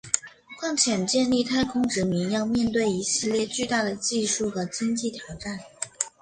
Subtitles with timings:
[0.59, 5.59] 况且建立太空殖民要面对一系列巨大的技术和经济挑战。